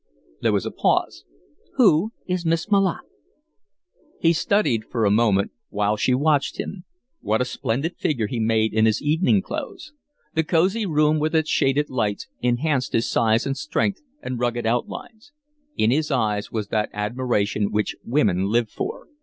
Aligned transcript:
There 0.41 0.51
was 0.51 0.65
a 0.65 0.71
pause. 0.71 1.25
"Who 1.75 2.11
is 2.25 2.43
Miss 2.43 2.71
Malotte?" 2.71 3.05
He 4.19 4.33
studied 4.33 4.83
for 4.85 5.05
a 5.05 5.11
moment, 5.11 5.51
while 5.69 5.95
she 5.95 6.15
watched 6.15 6.59
him. 6.59 6.85
What 7.19 7.39
a 7.39 7.45
splendid 7.45 7.97
figure 7.97 8.25
he 8.25 8.39
made 8.39 8.73
in 8.73 8.87
his 8.87 8.99
evening 9.03 9.43
clothes! 9.43 9.93
The 10.33 10.43
cosey 10.43 10.87
room 10.87 11.19
with 11.19 11.35
its 11.35 11.51
shaded 11.51 11.91
lights 11.91 12.27
enhanced 12.41 12.93
his 12.93 13.07
size 13.07 13.45
and 13.45 13.55
strength 13.55 14.01
and 14.23 14.39
rugged 14.39 14.65
outlines. 14.65 15.33
In 15.77 15.91
his 15.91 16.09
eyes 16.09 16.51
was 16.51 16.69
that 16.69 16.89
admiration 16.93 17.71
which 17.71 17.95
women 18.03 18.45
live 18.45 18.71
for. 18.71 19.05